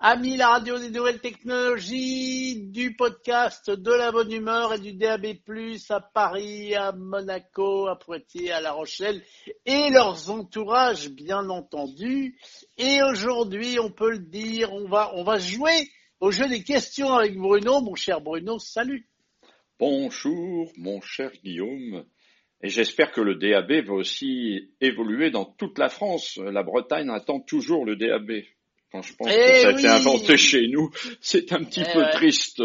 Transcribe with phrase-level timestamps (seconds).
[0.00, 5.26] Amis la radio des nouvelles technologies, du podcast de la bonne humeur et du DAB+,
[5.90, 9.24] à Paris, à Monaco, à Poitiers, à La Rochelle
[9.66, 12.38] et leurs entourages, bien entendu.
[12.76, 15.88] Et aujourd'hui, on peut le dire, on va, on va jouer
[16.20, 17.80] au jeu des questions avec Bruno.
[17.80, 19.08] Mon cher Bruno, salut.
[19.80, 22.04] Bonjour, mon cher Guillaume.
[22.62, 26.36] Et j'espère que le DAB va aussi évoluer dans toute la France.
[26.36, 28.44] La Bretagne attend toujours le DAB.
[28.90, 31.92] Quand je pense que Eh ça a été inventé chez nous, c'est un petit Eh
[31.92, 32.10] peu ouais.
[32.12, 32.62] triste.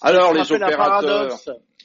[0.00, 1.38] Alors les opérateurs,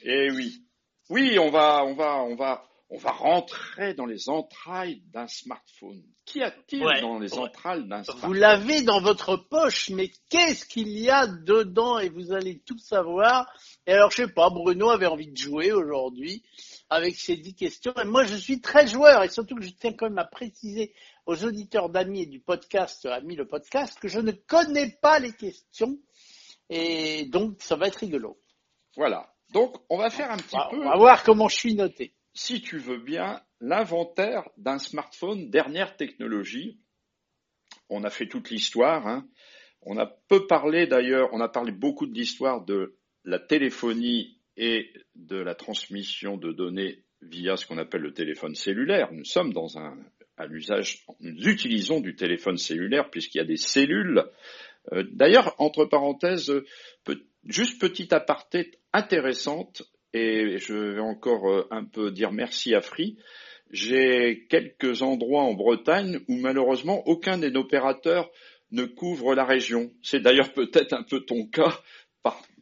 [0.04, 0.62] eh oui,
[1.10, 6.02] oui, on va, on va, on va, on va rentrer dans les entrailles d'un smartphone.
[6.24, 7.38] Qu'y a-t-il Ouais, dans les ouais.
[7.40, 8.36] entrailles d'un Vous smartphone?
[8.38, 11.98] l'avez dans votre poche, mais qu'est-ce qu'il y a dedans?
[11.98, 13.50] Et vous allez tout savoir.
[13.86, 16.44] Et alors, je sais pas, Bruno avait envie de jouer aujourd'hui
[16.92, 17.94] avec ces dix questions.
[18.02, 20.94] Et moi, je suis très joueur et surtout que je tiens quand même à préciser
[21.26, 25.32] aux auditeurs d'Amis et du podcast, Amis le podcast, que je ne connais pas les
[25.32, 25.98] questions.
[26.68, 28.40] Et donc, ça va être rigolo.
[28.96, 29.32] Voilà.
[29.52, 30.76] Donc on va faire un petit On va, peu.
[30.78, 32.14] on va voir comment je suis noté.
[32.34, 36.80] si tu veux bien, l'inventaire d'un smartphone dernière technologie.
[37.88, 39.06] On a fait toute l'histoire.
[39.06, 39.28] hein.
[39.82, 44.92] On a peu parlé d'ailleurs, on a parlé beaucoup de l'histoire de la téléphonie et
[45.14, 49.12] de la transmission de données via ce qu'on appelle le téléphone cellulaire.
[49.12, 49.96] Nous sommes dans un,
[50.36, 54.24] à l'usage, nous utilisons du téléphone cellulaire puisqu'il y a des cellules.
[54.92, 56.52] Euh, D'ailleurs, entre parenthèses,
[57.46, 63.16] juste petite aparté intéressante, et je vais encore euh, un peu dire merci à Free.
[63.70, 68.30] J'ai quelques endroits en Bretagne où malheureusement aucun des opérateurs
[68.70, 69.92] ne couvre la région.
[70.02, 71.80] C'est d'ailleurs peut-être un peu ton cas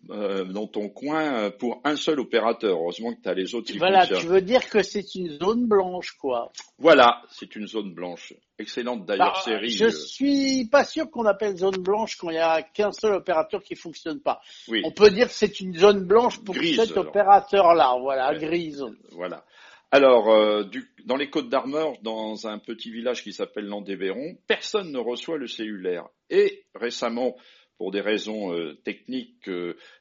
[0.08, 2.78] euh, dans ton coin euh, pour un seul opérateur.
[2.78, 4.20] Heureusement que tu as les autres qui Voilà, fonctionnent.
[4.20, 6.50] tu veux dire que c'est une zone blanche, quoi.
[6.78, 8.32] Voilà, c'est une zone blanche.
[8.58, 9.70] Excellente d'ailleurs Bah, série.
[9.70, 13.62] Je suis pas sûr qu'on appelle zone blanche quand il y a qu'un seul opérateur
[13.62, 14.40] qui fonctionne pas.
[14.68, 18.38] oui, On peut dire que c'est une zone blanche pour Grise, cet opérateur-là, voilà, Ouais.
[18.38, 18.84] grise.
[19.12, 19.44] Voilà.
[19.92, 24.92] Alors, euh, du- dans les Côtes d'Armor, dans un petit village qui s'appelle Landévéron, personne
[24.92, 26.06] ne reçoit le cellulaire.
[26.28, 27.34] Et récemment,
[27.80, 29.48] pour des raisons euh, techniques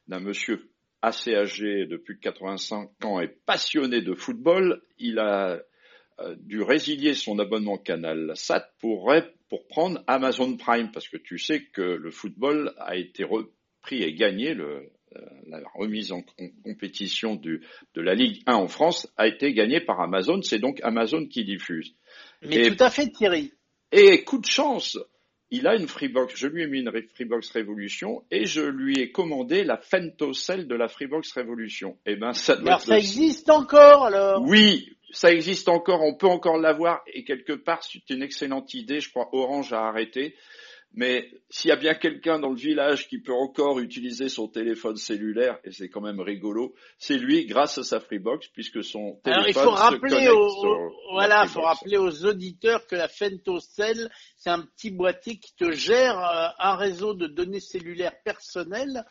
[0.10, 0.70] d'un monsieur
[1.02, 5.62] assez âgé de plus de 85 ans et passionné de football, il a
[6.20, 9.14] euh, dû résilier son abonnement Canal Sat pour,
[9.48, 14.14] pour prendre Amazon Prime, parce que tu sais que le football a été repris et
[14.14, 17.64] gagné, le, euh, la remise en com- compétition du,
[17.94, 21.46] de la Ligue 1 en France a été gagnée par Amazon, c'est donc Amazon qui
[21.46, 21.96] diffuse.
[22.42, 23.54] Mais Et- tout à fait, Thierry.
[23.94, 25.00] Et coup de chance,
[25.52, 26.36] il a une Freebox.
[26.36, 30.68] Je lui ai mis une Re- Freebox Révolution et je lui ai commandé la Fentocell
[30.68, 31.98] de la Freebox Révolution.
[32.06, 34.42] Eh ben, ça doit Alors être ça le- existe encore, alors?
[34.46, 39.00] Oui, ça existe encore, on peut encore l'avoir et quelque part c'est une excellente idée.
[39.00, 40.36] Je crois Orange a arrêté.
[40.94, 44.96] Mais s'il y a bien quelqu'un dans le village qui peut encore utiliser son téléphone
[44.96, 49.34] cellulaire, et c'est quand même rigolo, c'est lui grâce à sa Freebox, puisque son téléphone
[49.34, 54.10] Alors il faut se rappeler aux, la voilà, faut rappeler aux auditeurs que la Fentocell,
[54.36, 59.06] c'est un petit boîtier qui te gère euh, un réseau de données cellulaires personnelles.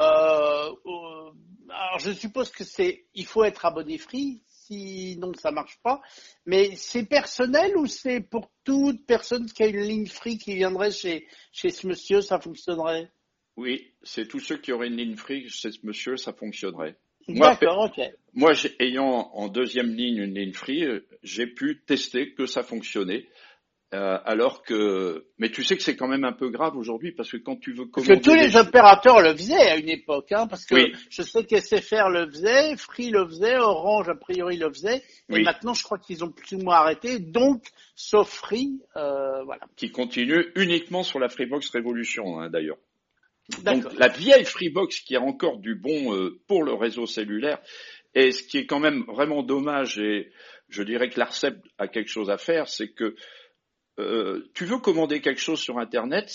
[0.00, 1.30] Euh, euh,
[1.70, 6.00] alors je suppose que c'est, il faut être abonné free, sinon ça marche pas.
[6.46, 10.90] Mais c'est personnel ou c'est pour toute personne qui a une ligne free qui viendrait
[10.90, 13.10] chez chez ce monsieur, ça fonctionnerait?
[13.56, 16.96] Oui, c'est tous ceux qui auraient une ligne free chez ce monsieur, ça fonctionnerait.
[17.28, 18.04] Moi, D'accord, ok.
[18.34, 22.62] Moi, j'ai- ayant en deuxième ligne une ligne free, euh, j'ai pu tester que ça
[22.62, 23.26] fonctionnait.
[23.92, 27.30] Euh, alors que, mais tu sais que c'est quand même un peu grave aujourd'hui parce
[27.30, 30.32] que quand tu veux Parce commander que tous les opérateurs le faisaient à une époque,
[30.32, 30.92] hein, parce que Oui.
[31.10, 35.42] je sais qu'SFR le faisait, Free le faisait, Orange a priori le faisait, et Oui.
[35.44, 37.62] maintenant je crois qu'ils ont plus ou moins arrêté, donc
[37.94, 39.62] sauf Free, euh, voilà.
[39.76, 42.78] qui continue uniquement sur la Freebox Révolution hein, d'ailleurs.
[43.62, 43.90] D'accord.
[43.90, 47.60] Donc la vieille Freebox qui a encore du bon euh, pour le réseau cellulaire
[48.14, 50.32] et ce qui est quand même vraiment dommage et
[50.68, 53.14] je dirais que l'ARCEP a quelque chose à faire, c'est que
[54.00, 56.28] euh, tu veux commander quelque chose sur Internet,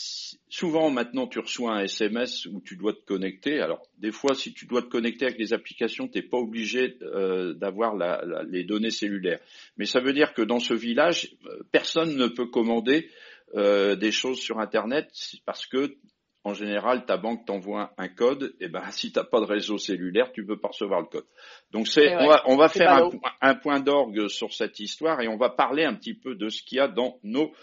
[0.47, 3.60] souvent maintenant tu reçois un SMS où tu dois te connecter.
[3.60, 7.54] Alors des fois, si tu dois te connecter avec les applications, t'es pas obligé euh,
[7.54, 9.39] d'avoir la- les données cellulaires.
[9.78, 13.10] Mais ça veut dire que dans ce village, euh, personne ne peut commander
[13.56, 15.10] des choses sur Internet
[15.44, 15.95] parce que
[16.44, 20.31] en général, ta banque t'envoie un code, et ben si t'as pas de réseau cellulaire,
[20.31, 21.25] tu peux pas recevoir le code.
[21.71, 23.09] Donc c'est, on va, on va c'est faire un,
[23.41, 26.63] un point d'orgue sur cette histoire et on va parler un petit peu de ce
[26.63, 27.53] qu'il y a dans nos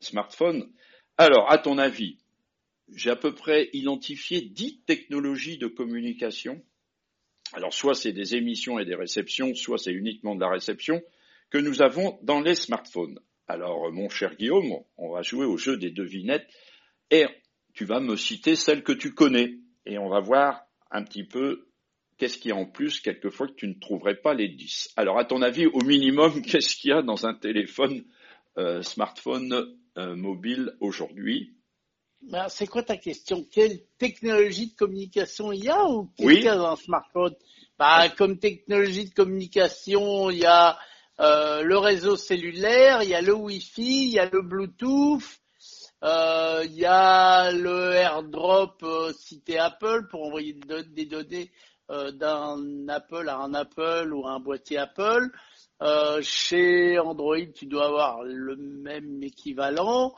[0.00, 0.70] smartphones.
[1.18, 2.18] Alors, à ton avis,
[2.94, 6.62] j'ai à peu près identifié dix technologies de communication.
[7.52, 11.02] Alors, soit c'est des émissions et des réceptions, soit c'est uniquement de la réception
[11.50, 13.18] que nous avons dans les smartphones.
[13.48, 16.48] Alors, mon cher Guillaume, on va jouer au jeu des devinettes
[17.10, 17.26] et
[17.76, 19.58] tu vas me citer celles que tu connais.
[19.84, 21.68] Et on va voir un petit peu
[22.16, 24.94] qu'est-ce qu'il y a en plus quelquefois que tu ne trouverais pas les 10.
[24.96, 28.02] Alors, à ton avis, au minimum, qu'est-ce qu'il y a dans un téléphone,
[28.56, 31.54] euh, smartphone euh, mobile aujourd'hui?
[32.22, 33.44] Ben, C'est quoi ta question?
[33.52, 37.34] Quelle technologie de communication il y a ou qu'est-ce qu'il y a dans un smartphone?
[37.78, 40.78] Ben, Comme technologie de communication, il y a
[41.20, 45.22] euh, le réseau cellulaire, il y a le Wi-Fi, il y a le Bluetooth,
[46.04, 50.54] euh, il y a le AirDrop euh, cité Apple pour envoyer
[50.90, 51.50] des données
[51.88, 55.30] d'un Apple à un Apple ou à un boîtier Apple.
[56.22, 60.12] chez Android, tu dois avoir le même équivalent.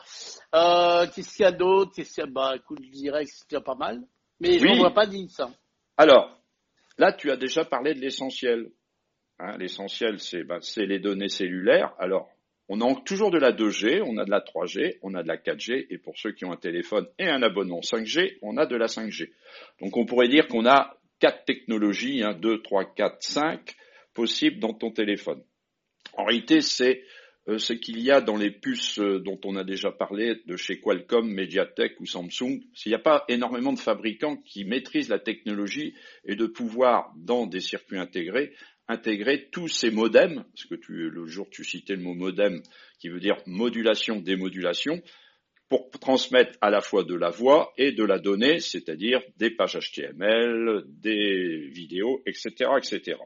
[0.52, 1.92] Qu'est-ce qu'il y a d'autre?
[1.94, 4.00] Qu'est-ce Bah, écoute, je dirais que c'est pas mal.
[4.40, 5.50] Mais je ne vois pas dit ça.
[5.96, 6.40] Alors,
[6.96, 8.70] là, tu as déjà parlé de l'essentiel.
[9.40, 11.94] Hein, l'essentiel, ben, c'est les données cellulaires.
[11.98, 12.28] Alors,
[12.68, 15.36] on a toujours de la 2G, on a de la 3G, on a de la
[15.36, 18.76] 4G, et pour ceux qui ont un téléphone et un abonnement 5G, on a de
[18.76, 19.30] la 5G.
[19.80, 23.74] Donc on pourrait dire qu'on a quatre technologies, 2, 3, 4, 5
[24.12, 25.42] possibles dans ton téléphone.
[26.14, 27.02] En réalité, c'est
[27.48, 30.56] euh, ce qu'il y a dans les puces euh, dont on a déjà parlé de
[30.56, 32.60] chez Qualcomm, Mediatek ou Samsung.
[32.74, 35.94] S'il n'y a pas énormément de fabricants qui maîtrisent la technologie
[36.24, 38.52] et de pouvoir, dans des circuits intégrés,
[38.88, 42.62] intégrer tous ces modems, parce que tu, le jour tu citais le mot modem,
[42.98, 45.02] qui veut dire modulation, démodulation,
[45.68, 49.78] pour transmettre à la fois de la voix et de la donnée, c'est-à-dire des pages
[49.78, 53.18] HTML, des vidéos, etc., etc.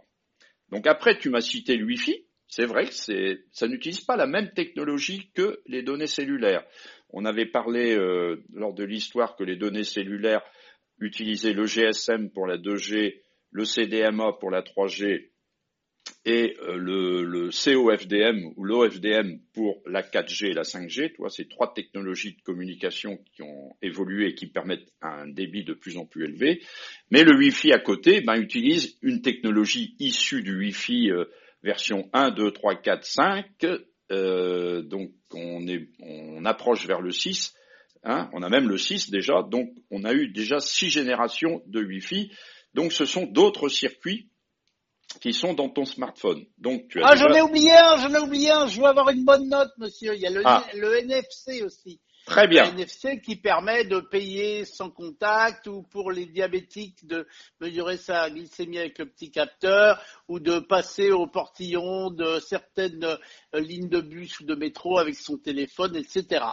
[0.71, 2.25] Donc après, tu m'as cité le Wi-Fi.
[2.49, 6.65] C'est vrai que ça n'utilise pas la même technologie que les données cellulaires.
[7.11, 10.43] On avait parlé euh, lors de l'histoire que les données cellulaires
[10.99, 13.21] utilisaient le GSM pour la 2G,
[13.53, 15.32] le CDMA pour la 3G
[16.25, 21.49] et euh, le, le, COFDM ou l'OFDM pour la 4G et la 5G, tu ces
[21.49, 26.07] trois technologies de communication qui ont évolué et qui permettent un débit de plus en
[26.07, 26.63] plus élevé.
[27.11, 31.25] Mais le Wi-Fi à côté ben, utilise une technologie issue du Wi-Fi euh,
[31.65, 33.47] version 1, 2, 3, 4, 5.
[34.13, 37.55] Euh, donc on, est, on approche vers le 6.
[38.05, 39.43] Hein, on a même le 6 déjà.
[39.43, 42.31] Donc on a eu déjà six générations de Wi-Fi.
[42.75, 44.29] Donc ce sont d'autres circuits
[45.21, 46.45] qui sont dans ton smartphone.
[46.59, 48.67] Donc tu as ah, j'en ai oublié un, j'en ai oublié un.
[48.67, 50.15] Je veux avoir une bonne note, monsieur.
[50.15, 50.65] Il y a le, ah.
[50.75, 52.01] le NFC aussi.
[52.27, 52.65] Très bien.
[52.65, 57.27] Le NFC qui permet de payer sans contact ou pour les diabétiques de
[57.61, 63.61] mesurer sa glycémie avec le petit capteur ou de passer au portillon de certaines euh,
[63.61, 66.45] lignes de bus ou de métro avec son téléphone, etc.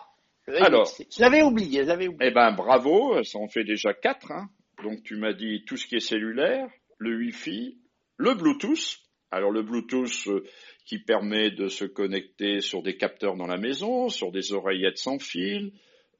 [0.58, 2.16] Alors, je l'avais oublié, je oublié.
[2.22, 4.32] Eh ben bravo, ça en fait déjà quatre.
[4.32, 4.50] Hein.
[4.84, 6.68] Donc tu m'as dit tout ce qui est cellulaire,
[6.98, 7.78] le Wi-Fi,
[8.20, 9.00] le Bluetooth.
[9.32, 10.44] Alors le Bluetooth euh,
[10.86, 15.20] qui permet de se connecter sur des capteurs dans la maison, sur des oreillettes sans
[15.20, 15.72] fil,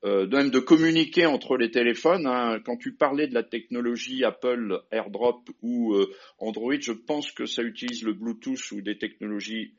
[0.06, 2.26] euh, même de communiquer entre les téléphones.
[2.26, 2.60] Hein.
[2.64, 7.64] Quand tu parlais de la technologie Apple AirDrop ou euh, Android, je pense que ça
[7.64, 9.74] utilise le Bluetooth ou des technologies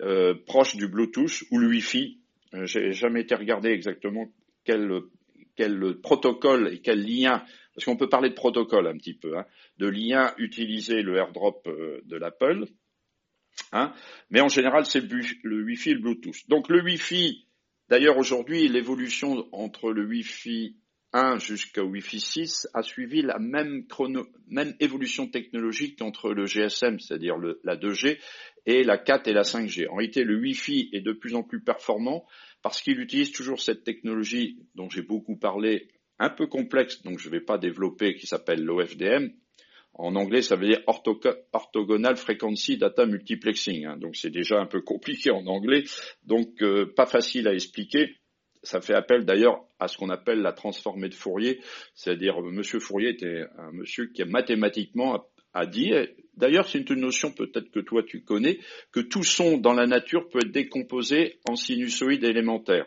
[0.00, 2.20] euh, proches du Bluetooth ou le Wi-Fi.
[2.64, 4.32] J'ai jamais été regardé exactement
[4.64, 5.02] quel,
[5.56, 7.44] quel protocole et quel lien
[7.76, 9.44] parce qu'on peut parler de protocole un petit peu, hein,
[9.76, 12.64] de lien utiliser le AirDrop euh, de l'Apple,
[13.72, 13.92] hein,
[14.30, 16.48] mais en général c'est le Wi-Fi et le Bluetooth.
[16.48, 17.46] Donc le Wi-Fi,
[17.90, 20.78] d'ailleurs aujourd'hui l'évolution entre le Wi-Fi
[21.12, 23.86] 1 jusqu'au Wi-Fi 6 a suivi la même,
[24.80, 28.18] évolution technologique qu'entre le GSM, c'est-à-dire la 2G,
[28.66, 29.88] et la 4 et la 5G.
[29.88, 32.26] En réalité, le Wi-Fi est de plus en plus performant
[32.62, 35.88] parce qu'il utilise toujours cette technologie dont j'ai beaucoup parlé
[36.18, 39.28] un peu complexe, donc je ne vais pas développer, qui s'appelle l'OFDM.
[39.94, 43.86] En anglais, ça veut dire Orthogonal Frequency Data Multiplexing.
[43.86, 43.96] Hein.
[43.96, 45.84] donc c'est déjà un peu compliqué en anglais,
[46.24, 48.16] donc euh, pas facile à expliquer.
[48.66, 51.60] Ça fait appel d'ailleurs à ce qu'on appelle la transformée de Fourier,
[51.94, 55.92] c'est-à-dire Monsieur Fourier était un monsieur qui mathématiquement a dit,
[56.34, 58.58] d'ailleurs c'est une notion peut-être que toi tu connais,
[58.90, 62.86] que tout son dans la nature peut être décomposé en sinusoïdes élémentaires.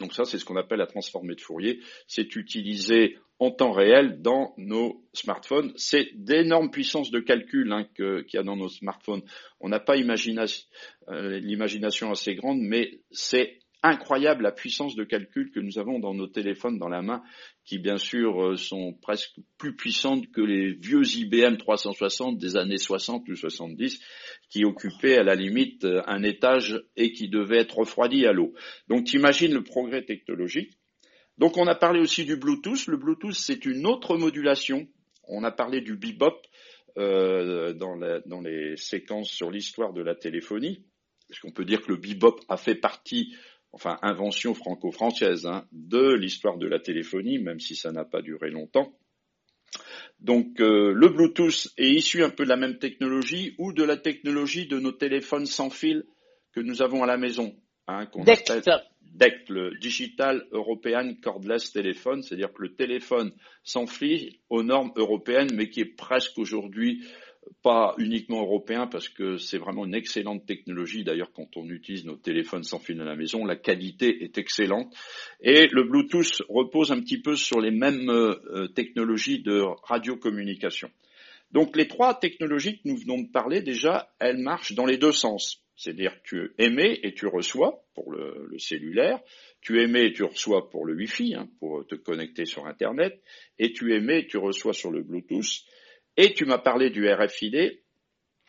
[0.00, 1.80] Donc ça, c'est ce qu'on appelle la transformée de Fourier.
[2.06, 5.72] C'est utilisé en temps réel dans nos smartphones.
[5.76, 9.22] C'est d'énormes puissances de calcul hein, qu'il y a dans nos smartphones.
[9.60, 15.60] On n'a pas euh, l'imagination assez grande, mais c'est incroyable la puissance de calcul que
[15.60, 17.22] nous avons dans nos téléphones dans la main,
[17.64, 22.78] qui bien sûr euh, sont presque plus puissantes que les vieux IBM 360 des années
[22.78, 24.00] 60 ou 70,
[24.50, 28.54] qui occupaient à la limite euh, un étage et qui devaient être refroidis à l'eau.
[28.88, 30.78] Donc t'imagines le progrès technologique.
[31.38, 32.86] Donc on a parlé aussi du Bluetooth.
[32.86, 34.86] Le Bluetooth c'est une autre modulation.
[35.24, 36.40] On a parlé du bebop
[36.98, 37.96] euh, dans,
[38.26, 40.84] dans les séquences sur l'histoire de la téléphonie.
[41.30, 43.34] Est-ce qu'on peut dire que le bebop a fait partie
[43.72, 48.50] enfin invention franco-française, hein, de l'histoire de la téléphonie, même si ça n'a pas duré
[48.50, 48.92] longtemps.
[50.20, 53.96] Donc euh, le Bluetooth est issu un peu de la même technologie ou de la
[53.96, 56.04] technologie de nos téléphones sans fil
[56.52, 57.56] que nous avons à la maison,
[57.88, 58.62] hein, qu'on appelle
[59.14, 63.32] DECT, le Digital European Cordless Telephone, c'est-à-dire que le téléphone
[63.64, 67.04] sans fil aux normes européennes, mais qui est presque aujourd'hui
[67.62, 71.04] pas uniquement européen parce que c'est vraiment une excellente technologie.
[71.04, 74.92] D'ailleurs, quand on utilise nos téléphones sans fil à la maison, la qualité est excellente.
[75.40, 80.90] Et le Bluetooth repose un petit peu sur les mêmes euh, technologies de radiocommunication.
[81.52, 85.12] Donc les trois technologies que nous venons de parler, déjà, elles marchent dans les deux
[85.12, 85.62] sens.
[85.76, 89.20] C'est-à-dire tu émets et tu reçois pour le, cellulaire,
[89.60, 93.20] tu émets et tu reçois pour le Wi-Fi, hein, pour te connecter sur Internet,
[93.58, 95.64] et tu émets et tu reçois sur le Bluetooth.
[96.16, 97.80] Et tu m'as parlé du RFID.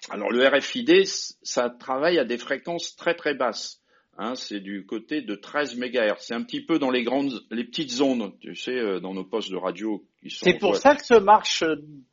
[0.09, 3.79] Alors le RFID, ça travaille à des fréquences très très basses.
[4.17, 6.15] Hein, c'est du côté de 13 MHz.
[6.19, 9.23] C'est un petit peu dans les grandes, les petites zones, tu sais, euh, dans nos
[9.23, 10.05] postes de radio.
[10.27, 11.63] C'est pour ça que ça marche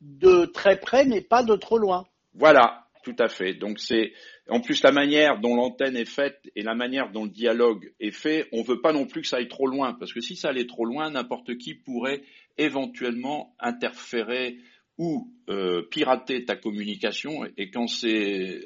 [0.00, 2.07] de très près, mais pas de trop loin.
[2.33, 3.52] Voilà, tout à fait.
[3.52, 4.14] Donc c'est,
[4.49, 8.12] en plus la manière dont l'antenne est faite et la manière dont le dialogue est
[8.12, 10.49] fait, on veut pas non plus que ça aille trop loin, parce que si ça
[10.49, 12.23] allait trop loin, n'importe qui pourrait
[12.57, 14.57] éventuellement interférer
[15.00, 18.61] ou euh, pirater ta communication et quand c'est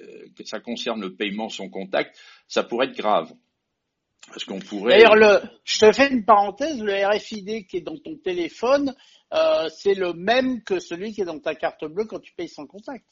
[0.44, 3.32] ça concerne le paiement sans contact, ça pourrait être grave.
[4.26, 4.94] Parce qu'on pourrait.
[4.98, 8.96] D'ailleurs, le, je te fais une parenthèse, le RFID qui est dans ton téléphone,
[9.32, 12.48] euh, c'est le même que celui qui est dans ta carte bleue quand tu payes
[12.48, 13.04] sans contact.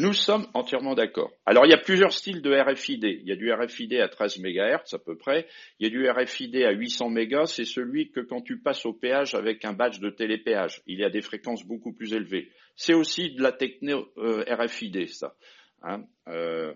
[0.00, 1.32] Nous sommes entièrement d'accord.
[1.44, 3.02] Alors, il y a plusieurs styles de RFID.
[3.02, 5.48] Il y a du RFID à 13 MHz à peu près.
[5.80, 7.46] Il y a du RFID à 800 MHz.
[7.46, 11.04] C'est celui que quand tu passes au péage avec un badge de télépéage, il y
[11.04, 12.48] a des fréquences beaucoup plus élevées.
[12.76, 15.34] C'est aussi de la techno euh, RFID, ça.
[15.82, 16.04] Hein.
[16.28, 16.72] Euh,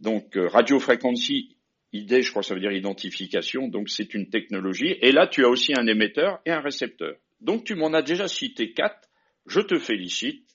[0.00, 1.56] donc, euh, radio frequency
[1.92, 3.68] ID, je crois que ça veut dire identification.
[3.68, 4.96] Donc, c'est une technologie.
[5.02, 7.14] Et là, tu as aussi un émetteur et un récepteur.
[7.40, 9.08] Donc, tu m'en as déjà cité quatre.
[9.46, 10.49] Je te félicite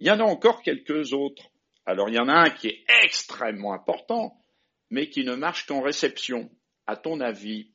[0.00, 1.50] il y en a encore quelques autres.
[1.86, 4.34] Alors il y en a un qui est extrêmement important,
[4.90, 6.50] mais qui ne marche qu'en réception.
[6.86, 7.70] À ton avis,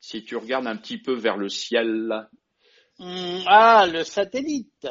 [0.00, 2.28] si tu regardes un petit peu vers le ciel.
[2.98, 4.86] Hmm, ah, le satellite.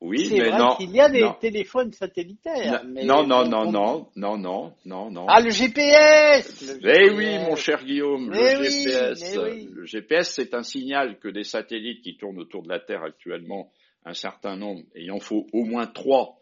[0.00, 0.76] Oui, mais vrai non.
[0.80, 2.82] Il y a des téléphones satellitaires.
[2.84, 5.26] non, non, non, non, non, non, non, non.
[5.28, 6.80] Ah, le GPS.
[6.82, 9.36] eh oui, mon cher Guillaume, le GPS.
[9.36, 13.70] Le GPS, c'est un signal que des satellites qui tournent autour de la Terre actuellement
[14.04, 16.38] un certain nombre, et il en faut au moins trois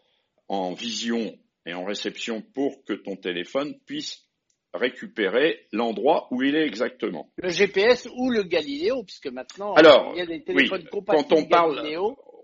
[0.47, 4.25] en vision et en réception pour que ton téléphone puisse
[4.73, 7.31] récupérer l'endroit où il est exactement.
[7.37, 11.31] Le GPS ou le Galileo, puisque maintenant Alors, il y a des téléphones oui, Quand
[11.33, 11.81] on parle,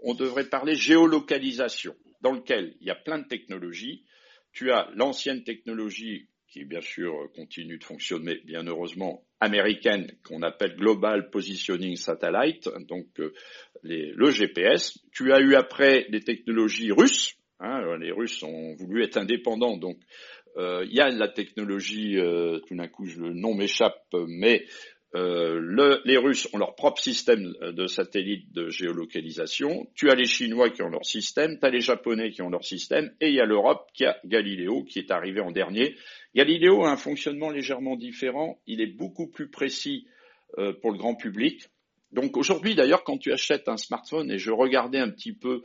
[0.03, 4.05] on devrait parler géolocalisation, dans lequel il y a plein de technologies.
[4.51, 10.75] Tu as l'ancienne technologie qui bien sûr continue de fonctionner, bien heureusement, américaine, qu'on appelle
[10.75, 13.33] Global Positioning Satellite, donc euh,
[13.83, 14.97] le GPS.
[15.11, 17.35] Tu as eu après des technologies russes.
[17.59, 19.97] Hein, les Russes ont voulu être indépendants, donc
[20.57, 24.65] euh, il y a la technologie, euh, tout d'un coup le nom m'échappe, mais
[25.13, 30.69] le, les Russes ont leur propre système de satellites de géolocalisation, tu as les Chinois
[30.69, 33.39] qui ont leur système, tu as les Japonais qui ont leur système, et il y
[33.39, 35.95] a l'Europe qui a Galileo qui est arrivé en dernier,
[36.35, 40.07] Galileo a un fonctionnement légèrement différent, il est beaucoup plus précis
[40.59, 41.63] euh, pour le grand public.
[42.11, 45.63] Donc aujourd'hui d'ailleurs quand tu achètes un smartphone et je regardais un petit peu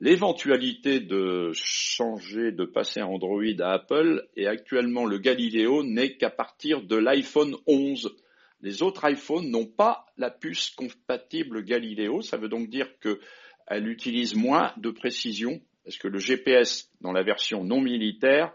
[0.00, 6.82] l'éventualité de changer, de passer Android à Apple et actuellement le Galileo n'est qu'à partir
[6.82, 8.16] de l'iPhone 11.
[8.62, 14.34] Les autres iPhones n'ont pas la puce compatible Galileo, ça veut donc dire qu'elle utilise
[14.34, 18.54] moins de précision parce que le GPS dans la version non militaire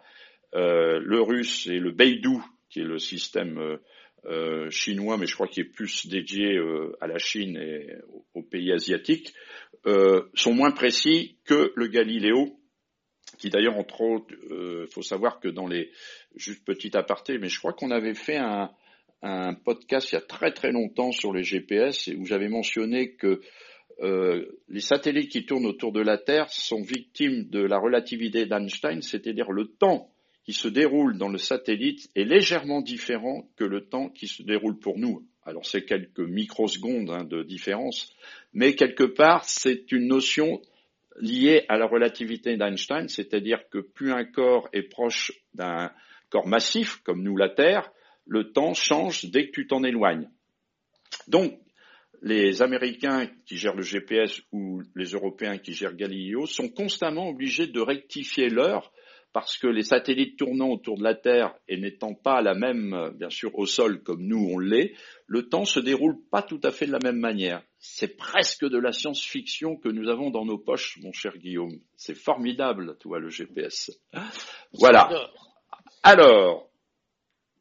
[0.56, 3.78] euh, le russe et le Beidou, qui est le système euh,
[4.26, 6.58] euh, chinois, mais je crois qu'il est plus dédié
[7.02, 7.96] à la Chine et
[8.34, 9.34] aux, pays asiatiques,
[10.34, 12.60] sont moins précis que le Galileo,
[13.38, 14.34] qui d'ailleurs, entre autres,
[14.92, 15.92] faut savoir que dans les,
[16.36, 18.72] juste petit aparté, mais je crois qu'on avait fait un,
[19.22, 23.42] un, podcast il y a très très longtemps sur les GPS où j'avais mentionné que
[24.70, 29.52] les satellites qui tournent autour de la Terre sont victimes de la relativité d'Einstein, c'est-à-dire
[29.52, 30.12] le temps
[30.48, 34.80] qui se déroule dans le satellite est légèrement différent que le temps qui se déroule
[34.80, 35.28] pour nous.
[35.44, 38.14] Alors c'est quelques microsecondes hein, de différence,
[38.54, 40.62] mais quelque part c'est une notion
[41.20, 45.92] liée à la relativité d'Einstein, c'est-à-dire que plus un corps est proche d'un
[46.30, 47.92] corps massif, comme nous la Terre,
[48.28, 50.30] le temps change dès que tu t'en éloignes.
[51.28, 51.60] Donc,
[52.22, 57.68] les Américains qui gèrent le GPS ou les Européens qui gèrent Galileo sont constamment obligés
[57.68, 58.92] de rectifier l'heure
[59.34, 63.30] parce que les satellites tournant autour de la Terre et n'étant pas la même, bien
[63.30, 64.94] sûr, au sol comme nous on l'est,
[65.28, 67.62] le temps se déroule pas tout à fait de la même manière.
[67.78, 71.80] C'est presque de la science-fiction que nous avons dans nos poches, mon cher Guillaume.
[71.96, 73.92] C'est formidable, tu vois, le GPS.
[74.74, 75.30] Voilà.
[76.02, 76.72] Alors,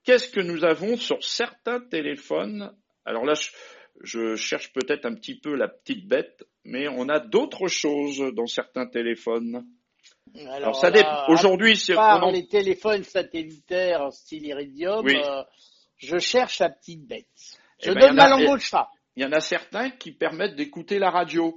[0.07, 2.73] qu'est-ce que nous avons sur certains téléphones?
[3.05, 3.35] Alors là,
[4.03, 8.47] je, cherche peut-être un petit peu la petite bête, mais on a d'autres choses dans
[8.47, 9.67] certains téléphones.
[10.49, 11.27] Alors, ça dépend.
[11.29, 15.07] Aujourd'hui, c'est on les téléphones satellitaires style Iridium.
[15.07, 15.43] Euh,
[15.97, 17.27] je cherche la petite bête.
[17.83, 18.89] Je eh ben, donne ma langue au chat.
[19.17, 21.55] Il y en a certains qui permettent d'écouter la radio.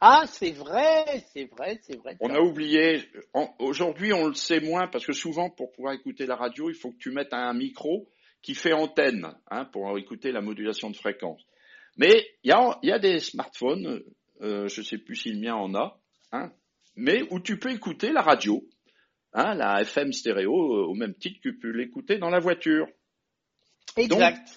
[0.00, 2.16] Ah, c'est vrai, c'est vrai, c'est vrai.
[2.20, 3.02] On a oublié.
[3.58, 6.92] Aujourd'hui, on le sait moins parce que souvent, pour pouvoir écouter la radio, il faut
[6.92, 8.08] que tu mettes un micro
[8.40, 11.44] qui fait antenne hein, pour écouter la modulation de fréquence.
[11.96, 14.02] Mais il y a, des smartphones,
[14.40, 16.00] euh, je ne sais plus si le mien en a,
[16.30, 16.52] hein,
[16.94, 18.64] mais où tu peux écouter la radio,
[19.32, 22.86] hein, la FM stéréo, euh, au même titre que tu peux l'écouter dans la voiture.
[23.96, 24.48] Exact.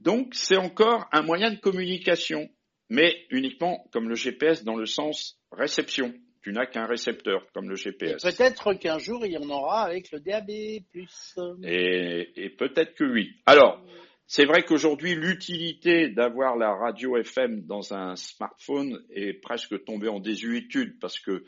[0.00, 2.48] Donc, c'est encore un moyen de communication,
[2.90, 6.12] mais uniquement comme le GPS dans le sens réception.
[6.42, 8.22] Tu n'as qu'un récepteur comme le GPS.
[8.22, 10.50] Peut-être qu'un jour il y en aura avec le DAB+.
[10.50, 13.32] Et, et peut-être que oui.
[13.46, 13.82] Alors,
[14.26, 20.20] c'est vrai qu'aujourd'hui, l'utilité d'avoir la radio FM dans un smartphone est presque tombée en
[20.20, 21.44] désuétude parce que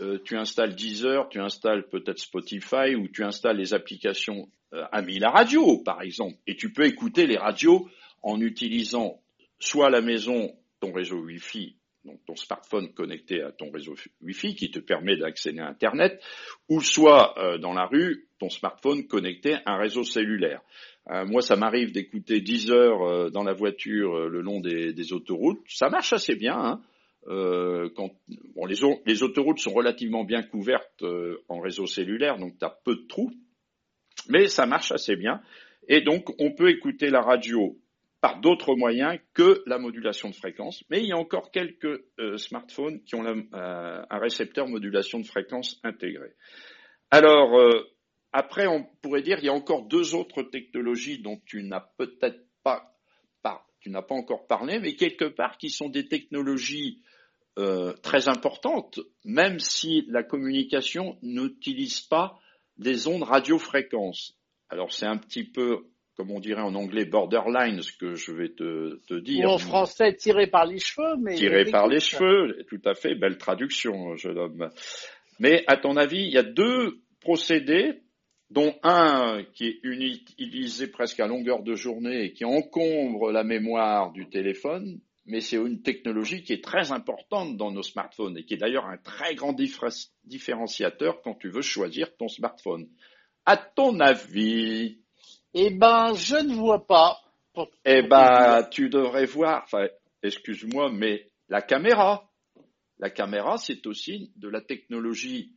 [0.00, 5.20] euh, tu installes Deezer, tu installes peut-être Spotify ou tu installes les applications euh, Ami
[5.20, 7.88] la radio, par exemple, et tu peux écouter les radios
[8.22, 9.22] en utilisant
[9.60, 10.52] soit la maison
[10.84, 15.60] ton réseau Wi-Fi, donc ton smartphone connecté à ton réseau Wi-Fi qui te permet d'accéder
[15.60, 16.22] à Internet,
[16.68, 20.60] ou soit euh, dans la rue ton smartphone connecté à un réseau cellulaire.
[21.26, 25.60] moi, ça m'arrive d'écouter 10 heures dans la voiture le long des, autoroutes.
[25.68, 26.56] Ça marche assez bien.
[26.56, 26.80] Hein
[27.28, 28.10] euh, quand,
[28.54, 28.76] bon, les,
[29.06, 33.06] les, autoroutes sont relativement bien couvertes euh, en réseau cellulaire, donc tu as peu de
[33.06, 33.32] trous,
[34.28, 35.40] mais ça marche assez bien.
[35.88, 37.78] Et donc, on peut écouter la radio
[38.24, 42.38] par d'autres moyens que la modulation de fréquence, mais il y a encore quelques euh,
[42.38, 43.42] smartphones qui ont euh,
[44.08, 46.32] un récepteur modulation de fréquence intégré.
[47.10, 47.82] Alors, euh,
[48.32, 52.40] après, on pourrait dire qu'il y a encore deux autres technologies dont tu n'as peut-être
[52.62, 52.96] pas,
[53.80, 57.02] tu n'as pas encore parlé, mais quelque part qui sont des technologies
[58.02, 62.40] très importante, même si la communication n'utilise pas
[62.78, 64.34] des ondes radiofréquences.
[64.70, 65.84] Alors c'est un petit peu,
[66.16, 69.48] comme on dirait en anglais, borderline, ce que je vais te, te dire.
[69.48, 71.34] Ou en français, tiré par les cheveux, mais...
[71.34, 74.70] Tiré par les cheveux, tout à fait, belle traduction, jeune homme.
[75.40, 78.02] Mais à ton avis, il y a deux procédés,
[78.50, 84.12] dont un qui est utilisé presque à longueur de journée et qui encombre la mémoire
[84.12, 88.54] du téléphone, mais c'est une technologie qui est très importante dans nos smartphones et qui
[88.54, 89.56] est d'ailleurs un très grand
[90.24, 92.88] différenciateur quand tu veux choisir ton smartphone.
[93.46, 95.00] À ton avis
[95.54, 97.20] Eh ben, je ne vois pas.
[97.84, 99.86] Eh ben, tu devrais voir, enfin,
[100.22, 102.28] excuse-moi, mais la caméra.
[102.98, 105.54] La caméra, c'est aussi de la technologie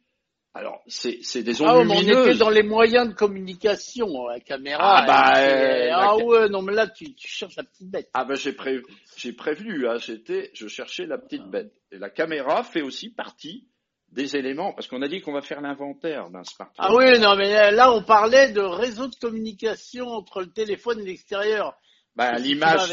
[0.57, 2.17] alors, c'est des ondes ah, lumineuses.
[2.17, 5.03] On était dans les moyens de communication, la caméra.
[5.03, 8.09] Ah bah, euh, ah ouais, non mais là tu, cherches la petite bête.
[8.15, 8.83] Ah ben j'ai prévu,
[9.17, 11.71] j'ai prévenu, hein, j'étais, je cherchais la petite bête.
[11.91, 13.67] Et la caméra fait aussi partie
[14.11, 16.85] des éléments, parce qu'on a dit qu'on va faire l'inventaire d'un smartphone.
[16.85, 21.05] Ah oui, non mais là on parlait de réseau de communication entre le téléphone et
[21.05, 21.77] l'extérieur.
[22.17, 22.91] Ben, l'image,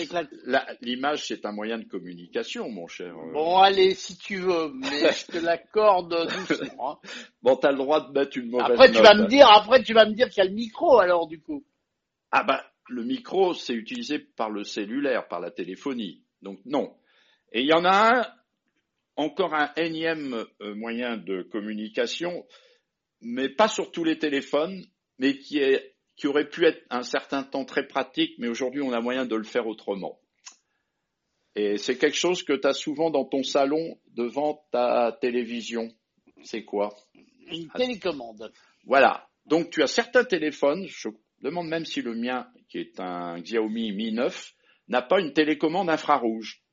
[0.82, 3.16] l'image, c'est un moyen de communication, mon cher.
[3.16, 3.32] Euh.
[3.32, 6.14] Bon, allez, si tu veux, mais je te l'accorde
[6.48, 7.00] doucement.
[7.02, 7.08] Hein.
[7.40, 9.94] Bon, t'as le droit de mettre une mauvaise Après, tu vas me dire, après, tu
[9.94, 11.64] vas me dire qu'il y a le micro, alors, du coup.
[12.32, 16.22] Ah ben, le micro, c'est utilisé par le cellulaire, par la téléphonie.
[16.42, 16.94] Donc, non.
[17.50, 18.26] Et il y en a un,
[19.16, 22.44] encore un énième euh, moyen de communication,
[23.20, 24.84] mais pas sur tous les téléphones,
[25.18, 28.92] mais qui est qui aurait pu être un certain temps très pratique, mais aujourd'hui on
[28.92, 30.20] a moyen de le faire autrement.
[31.56, 35.88] Et c'est quelque chose que tu as souvent dans ton salon devant ta télévision.
[36.42, 36.94] C'est quoi?
[37.50, 38.52] Une télécommande.
[38.84, 39.28] Voilà.
[39.46, 41.08] Donc tu as certains téléphones, je
[41.40, 44.54] demande même si le mien, qui est un Xiaomi Mi 9,
[44.88, 46.63] n'a pas une télécommande infrarouge.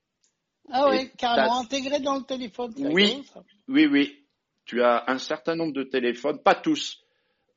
[0.71, 2.73] Ah oui, carrément intégré dans le téléphone.
[2.77, 3.23] Oui,
[3.67, 4.17] oui, oui.
[4.65, 7.01] Tu as un certain nombre de téléphones, pas tous,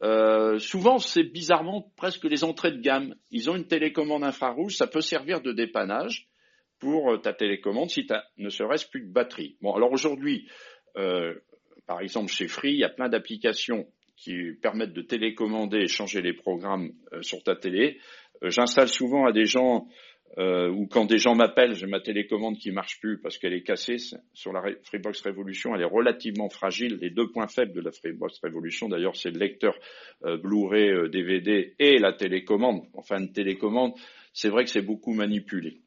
[0.04, 3.14] euh, souvent, c'est bizarrement presque les entrées de gamme.
[3.30, 6.28] Ils ont une télécommande infrarouge, ça peut servir de dépannage
[6.78, 9.56] pour euh, ta télécommande si tu ne serait-ce plus de batterie.
[9.62, 10.46] Bon, alors aujourd'hui,
[10.96, 11.34] euh,
[11.86, 16.20] par exemple chez Free, il y a plein d'applications qui permettent de télécommander et changer
[16.20, 17.98] les programmes sur ta télé.
[18.42, 19.88] J'installe souvent à des gens
[20.38, 23.62] euh, ou quand des gens m'appellent, j'ai ma télécommande qui marche plus parce qu'elle est
[23.62, 23.98] cassée
[24.32, 26.98] sur la Freebox Revolution, elle est relativement fragile.
[27.00, 29.74] Les deux points faibles de la Freebox Revolution, d'ailleurs, c'est le lecteur
[30.24, 32.82] euh, Blu-ray DVD et la télécommande.
[32.94, 33.92] Enfin, une télécommande,
[34.32, 35.80] c'est vrai que c'est beaucoup manipulé.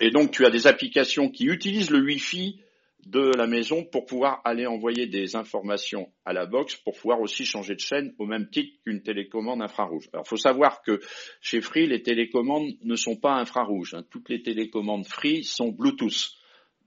[0.00, 2.60] Et donc, tu as des applications qui utilisent le Wi-Fi
[3.08, 7.46] de la maison pour pouvoir aller envoyer des informations à la box pour pouvoir aussi
[7.46, 10.10] changer de chaîne au même titre qu'une télécommande infrarouge.
[10.12, 11.00] Alors, faut savoir que
[11.40, 13.94] chez Free, les télécommandes ne sont pas infrarouges.
[13.94, 14.04] Hein.
[14.10, 16.32] Toutes les télécommandes Free sont Bluetooth.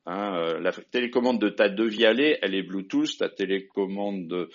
[0.05, 3.17] Hein, euh, la télécommande de ta Devialet, elle est Bluetooth.
[3.17, 4.47] Ta télécommande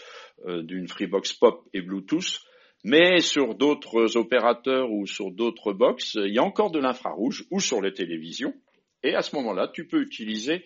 [0.47, 2.43] euh, d'une Freebox Pop est Bluetooth.
[2.85, 7.59] Mais sur d'autres opérateurs ou sur d'autres box, il y a encore de l'infrarouge ou
[7.59, 8.55] sur les télévisions.
[9.03, 10.65] Et à ce moment-là, tu peux utiliser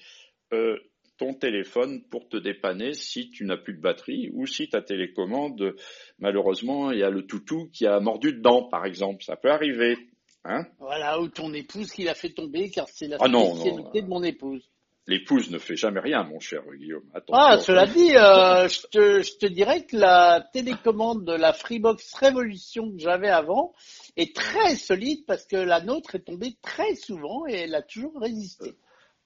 [0.52, 0.76] euh,
[1.20, 5.76] ton téléphone pour te dépanner si tu n'as plus de batterie ou si ta télécommande,
[6.18, 9.22] malheureusement, il y a le toutou qui a mordu dedans, par exemple.
[9.22, 9.98] Ça peut arriver.
[10.46, 14.08] Hein voilà, ou ton épouse qui l'a fait tomber, car c'est la ah spécialité de
[14.08, 14.66] mon épouse
[15.06, 17.02] l'épouse ne fait jamais rien, mon cher Guillaume.
[17.32, 22.14] ah, cela dit, euh, je, te, je, te, dirais que la télécommande de la Freebox
[22.14, 23.74] Révolution que j'avais avant
[24.16, 28.20] est très solide parce que la nôtre est tombée très souvent et elle a toujours
[28.20, 28.76] résisté.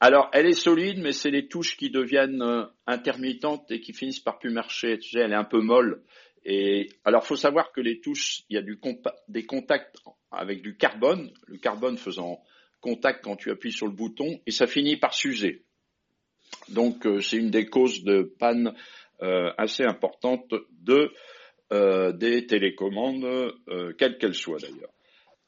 [0.06, 4.20] Alors, elle est solide, mais c'est les touches qui deviennent euh, intermittentes et qui finissent
[4.20, 4.98] par plus marcher.
[4.98, 6.02] Tu sais, elle est un peu molle.
[6.44, 8.62] Et alors, faut savoir que les touches, il y a
[9.28, 9.96] des contacts
[10.30, 12.42] avec du carbone, le carbone faisant
[12.82, 15.64] contact quand tu appuies sur le bouton, et ça finit par s'user.
[16.68, 18.74] Donc euh, c'est une des causes de panne
[19.22, 21.14] euh, assez importante de
[22.12, 23.52] des télécommandes,
[23.98, 24.93] quelles qu'elles soient d'ailleurs.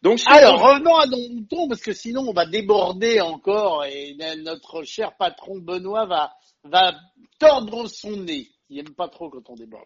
[0.02, 4.84] Donc, Alors revenons à nos moutons parce que sinon on va déborder encore et notre
[4.84, 6.32] cher patron Benoît va
[6.64, 6.94] va
[7.38, 8.48] tordre son nez.
[8.68, 9.84] Il n'aime pas trop quand on déborde.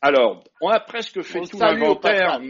[0.00, 2.40] Alors, on a presque fait tout l'inventaire.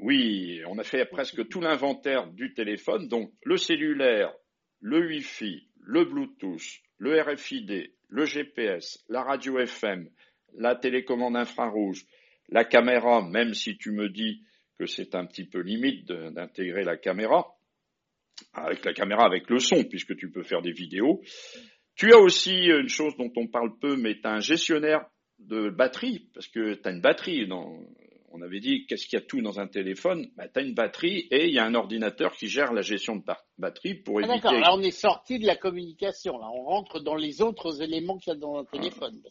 [0.00, 3.08] Oui, on a fait presque tout l'inventaire du téléphone.
[3.08, 4.32] Donc, le cellulaire,
[4.80, 6.62] le Wi-Fi, le Bluetooth,
[6.98, 10.08] le RFID, le GPS, la radio FM,
[10.56, 12.04] la télécommande infrarouge,
[12.48, 14.42] la caméra, même si tu me dis
[14.78, 17.56] que c'est un petit peu limite d'intégrer la caméra,
[18.52, 21.22] avec la caméra avec le son, puisque tu peux faire des vidéos.
[21.94, 25.06] Tu as aussi une chose dont on parle peu, mais tu as un gestionnaire
[25.38, 27.78] de batterie, parce que tu as une batterie dans,
[28.34, 30.28] on avait dit qu'est-ce qu'il y a tout dans un téléphone?
[30.36, 33.16] Bah, Tu as une batterie et il y a un ordinateur qui gère la gestion
[33.16, 33.22] de
[33.58, 34.40] batterie pour ah, éviter.
[34.40, 38.18] D'accord, là on est sorti de la communication, là on rentre dans les autres éléments
[38.18, 39.22] qu'il y a dans un téléphone.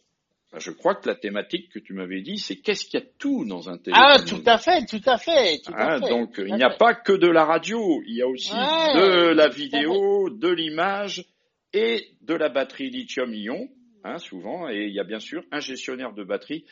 [0.58, 3.44] Je crois que la thématique que tu m'avais dit, c'est qu'est-ce qu'il y a tout
[3.44, 4.04] dans un téléphone.
[4.06, 5.60] Ah, tout à fait, tout à fait.
[5.64, 8.22] Tout à ah, fait donc il n'y a pas que de la radio, il y
[8.22, 11.24] a aussi de la vidéo, de l'image
[11.72, 13.68] et de la batterie lithium-ion,
[14.04, 16.64] hein, souvent, et il y a bien sûr un gestionnaire de batterie.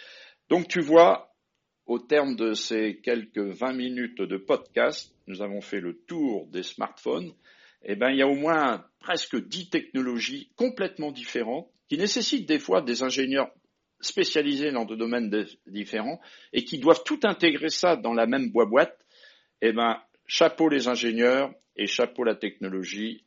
[0.48, 1.32] Donc tu vois,
[1.86, 6.62] au terme de ces quelques 20 minutes de podcast, nous avons fait le tour des
[6.62, 7.32] smartphones.
[7.84, 12.60] Eh ben, il y a au moins presque 10 technologies complètement différentes qui nécessitent des
[12.60, 13.50] fois des ingénieurs
[14.02, 15.30] spécialisés dans des domaines
[15.66, 16.20] différents
[16.52, 18.98] et qui doivent tout intégrer ça dans la même boîte.
[19.62, 23.24] Eh ben, chapeau les ingénieurs et chapeau la technologie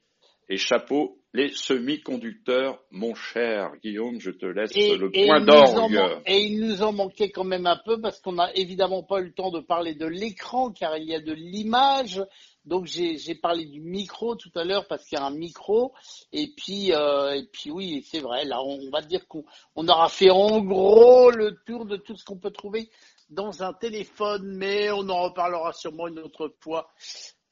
[0.49, 6.21] et chapeau les semi-conducteurs, mon cher Guillaume, je te laisse le point d'orgue.
[6.25, 9.25] Et il nous en manquait quand même un peu parce qu'on n'a évidemment pas eu
[9.25, 12.23] le temps de parler de l'écran car il y a de l'image.
[12.63, 15.93] Donc j'ai parlé du micro tout à l'heure parce qu'il y a un micro.
[16.31, 19.43] Et puis, euh, et puis oui, c'est vrai, là on va dire qu'on
[19.89, 22.89] aura fait en gros le tour de tout ce qu'on peut trouver
[23.29, 26.87] dans un téléphone, mais on en reparlera sûrement une autre fois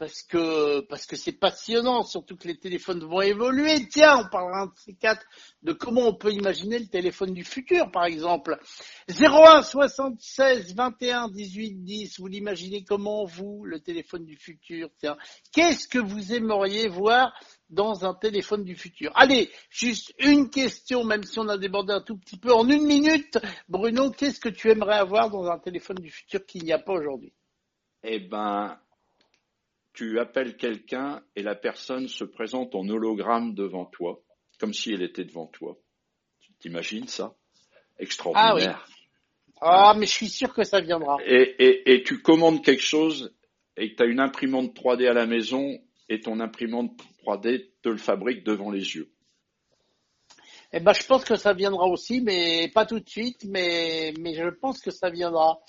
[0.04, 3.88] parce que parce que c'est passionnant, surtout que les téléphones vont évoluer.
[3.88, 5.26] Tiens, on parlera de ces quatre
[5.62, 8.60] de comment on peut imaginer le téléphone du futur, par exemple.
[9.08, 15.16] 01 76 21 18 10, vous l'imaginez comment vous, le téléphone du futur Tiens,
[15.54, 17.34] qu'est-ce que vous aimeriez voir
[17.70, 19.10] dans un téléphone du futur?
[19.16, 22.86] Allez, juste une question, même si on a débordé un tout petit peu en une
[22.86, 23.38] minute.
[23.70, 26.92] Bruno, qu'est-ce que tu aimerais avoir dans un téléphone du futur qu'il n'y a pas
[26.92, 27.32] aujourd'hui?
[28.04, 28.78] Eh ben,
[29.94, 34.22] tu appelles quelqu'un et la personne se présente en hologramme devant toi,
[34.60, 35.78] comme si elle était devant toi.
[36.42, 37.36] Tu t'imagines ça?
[38.00, 38.88] Extraordinaire.
[39.62, 41.18] Ah, ah mais je suis sûr que ça viendra.
[41.26, 43.36] Et, tu commandes quelque chose
[43.78, 45.80] et tu as une imprimante 3D à la maison
[46.10, 49.14] et ton imprimante 3D te le fabrique devant les yeux.
[50.76, 54.34] Eh ben, je pense que ça viendra aussi, mais pas tout de suite, mais, mais
[54.34, 55.60] je pense que ça viendra.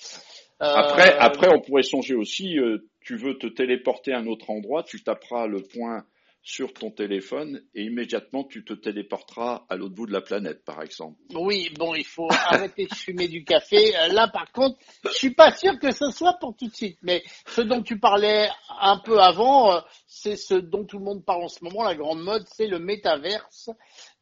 [0.65, 4.51] Après, euh, après, on pourrait songer aussi, euh, tu veux te téléporter à un autre
[4.51, 6.05] endroit, tu taperas le point
[6.47, 10.83] sur ton téléphone et immédiatement tu te téléporteras à l'autre bout de la planète, par
[10.83, 11.19] exemple.
[11.35, 13.97] Oui, bon, il faut arrêter de fumer du café.
[13.97, 16.99] Euh, là, par contre, je suis pas sûr que ce soit pour tout de suite.
[17.03, 18.49] Mais ce dont tu parlais
[18.81, 22.23] un peu avant, c'est ce dont tout le monde parle en ce moment, la grande
[22.23, 23.71] mode, c'est le métaverse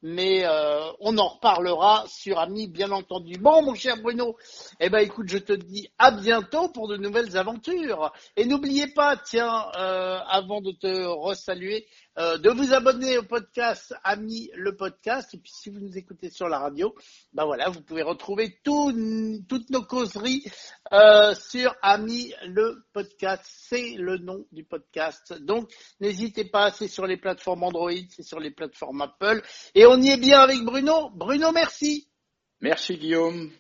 [0.03, 3.39] mais euh, on en reparlera sur Ami, bien entendu.
[3.39, 4.37] Bon, mon cher Bruno,
[4.81, 8.13] eh ben écoute, je te dis à bientôt pour de nouvelles aventures.
[8.37, 11.87] Et n'oubliez pas, tiens, euh, avant de te resaluer,
[12.19, 15.33] euh, de vous abonner au podcast Ami le podcast.
[15.35, 16.95] Et puis si vous nous écoutez sur la radio,
[17.33, 20.45] ben voilà, vous pouvez retrouver toutes nos causeries
[20.93, 23.43] euh, sur Ami le podcast.
[23.47, 25.33] C'est le nom du podcast.
[25.41, 25.71] Donc
[26.01, 29.43] n'hésitez pas, c'est sur les plateformes Android, c'est sur les plateformes Apple.
[29.75, 31.11] Et on y est bien avec Bruno.
[31.15, 32.09] Bruno, merci.
[32.61, 33.53] Merci Guillaume.